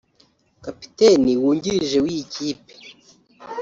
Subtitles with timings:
[0.63, 2.73] Kapiteni wungirije w’iyi kipe